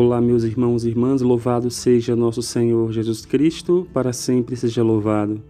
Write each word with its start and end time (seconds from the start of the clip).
Olá, 0.00 0.20
meus 0.20 0.44
irmãos 0.44 0.84
e 0.84 0.90
irmãs, 0.90 1.22
louvado 1.22 1.68
seja 1.72 2.14
nosso 2.14 2.40
Senhor 2.40 2.92
Jesus 2.92 3.26
Cristo, 3.26 3.84
para 3.92 4.12
sempre 4.12 4.54
seja 4.54 4.80
louvado. 4.80 5.42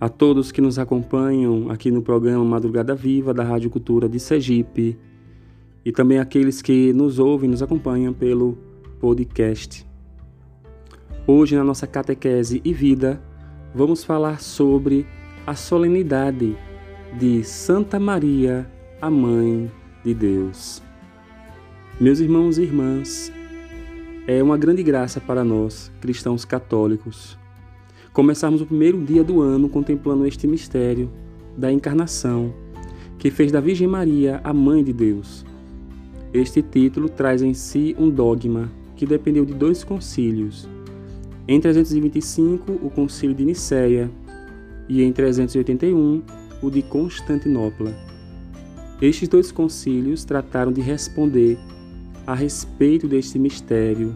A 0.00 0.08
todos 0.08 0.50
que 0.50 0.62
nos 0.62 0.78
acompanham 0.78 1.70
aqui 1.70 1.90
no 1.90 2.00
programa 2.00 2.42
Madrugada 2.42 2.94
Viva 2.94 3.34
da 3.34 3.44
Rádio 3.44 3.68
Cultura 3.68 4.08
de 4.08 4.18
Sergipe 4.18 4.98
e 5.84 5.92
também 5.92 6.18
aqueles 6.18 6.62
que 6.62 6.90
nos 6.94 7.18
ouvem, 7.18 7.50
nos 7.50 7.62
acompanham 7.62 8.14
pelo 8.14 8.56
podcast. 8.98 9.86
Hoje, 11.26 11.54
na 11.54 11.62
nossa 11.62 11.86
catequese 11.86 12.62
e 12.64 12.72
vida, 12.72 13.22
vamos 13.74 14.02
falar 14.02 14.40
sobre 14.40 15.06
a 15.46 15.54
solenidade 15.54 16.56
de 17.18 17.44
Santa 17.44 18.00
Maria, 18.00 18.66
a 19.02 19.10
Mãe 19.10 19.70
de 20.02 20.14
Deus. 20.14 20.82
Meus 22.00 22.18
irmãos 22.18 22.58
e 22.58 22.62
irmãs, 22.62 23.32
é 24.26 24.42
uma 24.42 24.58
grande 24.58 24.82
graça 24.82 25.20
para 25.20 25.44
nós, 25.44 25.92
cristãos 26.00 26.44
católicos, 26.44 27.38
começarmos 28.12 28.60
o 28.60 28.66
primeiro 28.66 29.00
dia 29.04 29.22
do 29.22 29.40
ano 29.40 29.68
contemplando 29.68 30.26
este 30.26 30.44
mistério 30.44 31.08
da 31.56 31.70
encarnação, 31.70 32.52
que 33.16 33.30
fez 33.30 33.52
da 33.52 33.60
Virgem 33.60 33.86
Maria 33.86 34.40
a 34.42 34.52
Mãe 34.52 34.82
de 34.82 34.92
Deus. 34.92 35.46
Este 36.32 36.62
título 36.62 37.08
traz 37.08 37.42
em 37.42 37.54
si 37.54 37.94
um 37.96 38.10
dogma 38.10 38.68
que 38.96 39.06
dependeu 39.06 39.44
de 39.44 39.54
dois 39.54 39.84
concílios. 39.84 40.68
Em 41.46 41.60
325, 41.60 42.72
o 42.72 42.90
Concílio 42.90 43.36
de 43.36 43.44
Nicéia, 43.44 44.10
e 44.88 45.00
em 45.00 45.12
381, 45.12 46.22
o 46.60 46.70
de 46.70 46.82
Constantinopla. 46.82 47.94
Estes 49.00 49.28
dois 49.28 49.52
concílios 49.52 50.24
trataram 50.24 50.72
de 50.72 50.80
responder 50.80 51.56
a 52.26 52.34
respeito 52.34 53.06
deste 53.06 53.38
mistério 53.38 54.14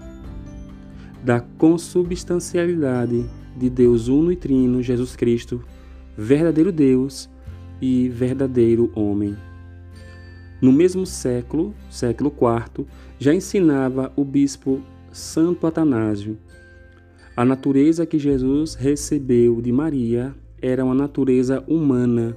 da 1.22 1.40
consubstancialidade 1.40 3.28
de 3.56 3.68
Deus 3.68 4.08
uno 4.08 4.30
e 4.30 4.36
trino, 4.36 4.82
Jesus 4.82 5.16
Cristo, 5.16 5.62
verdadeiro 6.16 6.70
Deus 6.70 7.28
e 7.80 8.08
verdadeiro 8.08 8.90
homem. 8.94 9.36
No 10.60 10.72
mesmo 10.72 11.06
século, 11.06 11.74
século 11.90 12.32
IV, 12.32 12.86
já 13.18 13.34
ensinava 13.34 14.12
o 14.16 14.24
bispo 14.24 14.80
Santo 15.12 15.66
Atanásio. 15.66 16.38
A 17.36 17.44
natureza 17.44 18.06
que 18.06 18.18
Jesus 18.18 18.74
recebeu 18.74 19.60
de 19.60 19.70
Maria 19.70 20.34
era 20.60 20.84
uma 20.84 20.94
natureza 20.94 21.62
humana. 21.68 22.36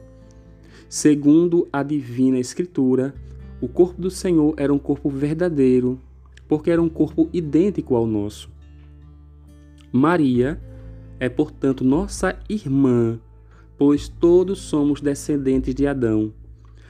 Segundo 0.88 1.68
a 1.74 1.82
divina 1.82 2.38
Escritura, 2.40 3.14
o 3.62 3.68
corpo 3.68 4.02
do 4.02 4.10
Senhor 4.10 4.56
era 4.58 4.74
um 4.74 4.80
corpo 4.80 5.10
verdadeiro, 5.10 6.00
porque 6.48 6.72
era 6.72 6.82
um 6.82 6.90
corpo 6.90 7.30
idêntico 7.32 7.96
ao 7.96 8.08
nosso. 8.08 8.50
Maria 9.92 10.60
é, 11.20 11.30
portanto, 11.30 11.84
nossa 11.84 12.36
irmã, 12.50 13.20
pois 13.78 14.10
todos 14.10 14.60
somos 14.60 15.00
descendentes 15.00 15.76
de 15.76 15.86
Adão, 15.86 16.34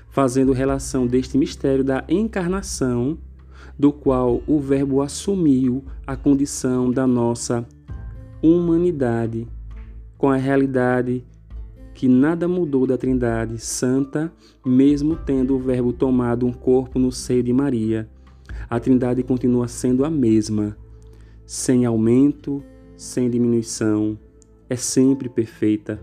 fazendo 0.09 0.53
relação 0.53 1.05
deste 1.05 1.37
mistério 1.37 1.83
da 1.83 2.05
encarnação, 2.07 3.17
do 3.77 3.91
qual 3.91 4.41
o 4.47 4.59
Verbo 4.59 5.01
assumiu 5.01 5.83
a 6.07 6.15
condição 6.15 6.89
da 6.89 7.05
nossa 7.05 7.67
humanidade, 8.41 9.45
com 10.17 10.29
a 10.29 10.37
realidade 10.37 11.25
que 12.01 12.07
nada 12.07 12.47
mudou 12.47 12.87
da 12.87 12.97
Trindade 12.97 13.59
Santa, 13.59 14.33
mesmo 14.65 15.15
tendo 15.15 15.55
o 15.55 15.59
Verbo 15.59 15.93
tomado 15.93 16.47
um 16.47 16.51
corpo 16.51 16.97
no 16.97 17.11
seio 17.11 17.43
de 17.43 17.53
Maria. 17.53 18.09
A 18.67 18.79
Trindade 18.79 19.21
continua 19.21 19.67
sendo 19.67 20.03
a 20.03 20.09
mesma, 20.09 20.75
sem 21.45 21.85
aumento, 21.85 22.63
sem 22.97 23.29
diminuição, 23.29 24.17
é 24.67 24.75
sempre 24.75 25.29
perfeita. 25.29 26.01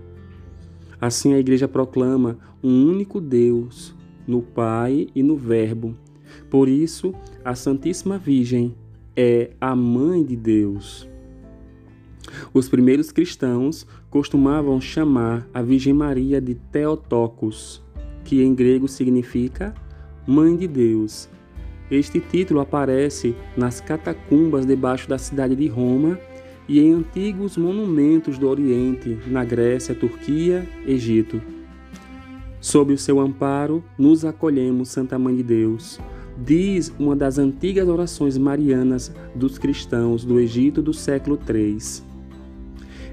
Assim 1.00 1.34
a 1.34 1.38
Igreja 1.40 1.66
proclama 1.66 2.38
um 2.62 2.86
único 2.88 3.20
Deus 3.20 3.92
no 4.24 4.40
Pai 4.40 5.08
e 5.16 5.20
no 5.20 5.36
Verbo. 5.36 5.96
Por 6.48 6.68
isso, 6.68 7.12
a 7.44 7.56
Santíssima 7.56 8.18
Virgem 8.18 8.72
é 9.16 9.50
a 9.60 9.74
Mãe 9.74 10.22
de 10.22 10.36
Deus. 10.36 11.08
Os 12.52 12.68
primeiros 12.68 13.10
cristãos 13.10 13.86
costumavam 14.10 14.80
chamar 14.80 15.48
a 15.52 15.62
Virgem 15.62 15.92
Maria 15.92 16.40
de 16.40 16.54
Theotokos, 16.54 17.82
que 18.24 18.42
em 18.42 18.54
grego 18.54 18.88
significa 18.88 19.74
Mãe 20.26 20.56
de 20.56 20.66
Deus. 20.68 21.28
Este 21.90 22.20
título 22.20 22.60
aparece 22.60 23.34
nas 23.56 23.80
catacumbas 23.80 24.66
debaixo 24.66 25.08
da 25.08 25.16
cidade 25.16 25.56
de 25.56 25.66
Roma 25.68 26.18
e 26.68 26.80
em 26.80 26.92
antigos 26.92 27.56
monumentos 27.56 28.36
do 28.36 28.46
Oriente, 28.46 29.18
na 29.26 29.42
Grécia, 29.42 29.94
Turquia, 29.94 30.68
Egito. 30.86 31.40
Sob 32.60 32.92
o 32.92 32.98
seu 32.98 33.20
amparo, 33.20 33.82
nos 33.96 34.24
acolhemos, 34.24 34.90
Santa 34.90 35.18
Mãe 35.18 35.34
de 35.36 35.42
Deus, 35.42 35.98
diz 36.36 36.92
uma 36.98 37.16
das 37.16 37.38
antigas 37.38 37.88
orações 37.88 38.36
marianas 38.36 39.14
dos 39.34 39.56
cristãos 39.56 40.24
do 40.24 40.38
Egito 40.38 40.82
do 40.82 40.92
século 40.92 41.38
III. 41.48 42.07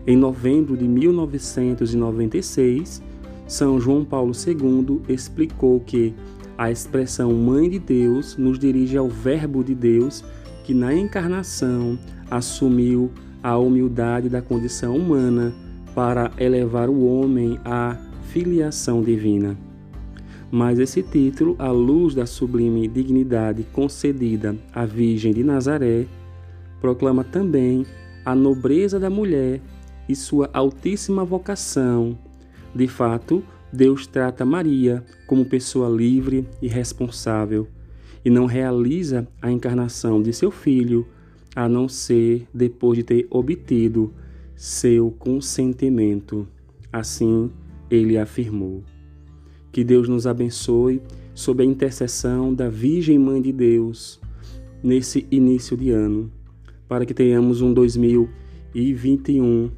Em 0.08 0.16
novembro 0.16 0.78
de 0.78 0.88
1996, 0.88 3.02
São 3.48 3.80
João 3.80 4.06
Paulo 4.06 4.34
II 4.34 5.02
explicou 5.10 5.80
que 5.80 6.14
a 6.56 6.70
expressão 6.70 7.34
Mãe 7.34 7.68
de 7.68 7.80
Deus 7.80 8.38
nos 8.38 8.60
dirige 8.60 8.98
ao 8.98 9.10
Verbo 9.10 9.64
de 9.64 9.74
Deus 9.74 10.24
que 10.64 10.76
na 10.76 10.94
encarnação 10.94 11.98
assumiu 12.30 13.10
a 13.42 13.58
humildade 13.58 14.30
da 14.30 14.44
condição 14.44 14.96
humana 14.96 15.52
para 15.96 16.30
elevar 16.38 16.88
o 16.88 17.08
homem 17.08 17.60
à 17.66 17.98
filiação 18.30 19.02
divina. 19.02 19.58
Mas 20.52 20.78
esse 20.78 21.02
título, 21.02 21.56
à 21.58 21.72
luz 21.72 22.14
da 22.14 22.28
sublime 22.28 22.88
dignidade 22.88 23.66
concedida 23.74 24.56
à 24.72 24.86
Virgem 24.86 25.34
de 25.34 25.44
Nazaré, 25.44 26.06
proclama 26.80 27.24
também 27.24 27.88
a 28.24 28.36
nobreza 28.36 29.00
da 29.00 29.10
mulher 29.10 29.60
e 30.08 30.16
sua 30.16 30.50
altíssima 30.54 31.24
vocação. 31.24 32.18
De 32.74 32.88
fato, 32.88 33.44
Deus 33.72 34.08
trata 34.08 34.46
Maria 34.46 35.04
como 35.28 35.46
pessoa 35.46 35.90
livre 35.90 36.48
e 36.62 36.68
responsável 36.68 37.68
e 38.24 38.30
não 38.30 38.46
realiza 38.46 39.28
a 39.42 39.52
encarnação 39.52 40.22
de 40.22 40.34
seu 40.34 40.50
filho 40.50 41.06
a 41.56 41.70
não 41.70 41.88
ser 41.88 42.48
depois 42.54 42.98
de 42.98 43.04
ter 43.04 43.28
obtido 43.30 44.14
seu 44.56 45.12
consentimento. 45.12 46.48
Assim, 46.92 47.52
ele 47.90 48.18
afirmou. 48.18 48.84
Que 49.72 49.84
Deus 49.84 50.10
nos 50.10 50.26
abençoe 50.26 51.02
sob 51.34 51.62
a 51.62 51.66
intercessão 51.66 52.54
da 52.54 52.70
Virgem 52.70 53.20
Mãe 53.20 53.42
de 53.42 53.52
Deus 53.52 54.20
nesse 54.82 55.28
início 55.30 55.76
de 55.76 55.92
ano, 55.92 56.32
para 56.88 57.06
que 57.06 57.14
tenhamos 57.14 57.62
um 57.62 57.74
2021 57.74 59.70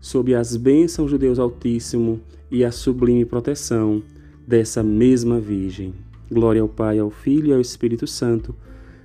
sob 0.00 0.34
as 0.34 0.56
bênçãos 0.56 1.10
de 1.10 1.18
Deus 1.18 1.38
Altíssimo 1.38 2.20
e 2.50 2.64
a 2.64 2.72
sublime 2.72 3.24
proteção 3.24 4.02
dessa 4.46 4.82
mesma 4.82 5.38
Virgem. 5.38 5.94
Glória 6.30 6.62
ao 6.62 6.68
Pai, 6.68 6.98
ao 6.98 7.10
Filho 7.10 7.48
e 7.48 7.52
ao 7.54 7.60
Espírito 7.60 8.06
Santo, 8.06 8.54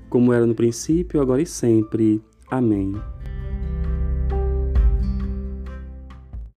como 0.09 0.33
era 0.33 0.45
no 0.45 0.55
princípio, 0.55 1.21
agora 1.21 1.41
e 1.41 1.45
sempre. 1.45 2.21
Amém. 2.49 2.93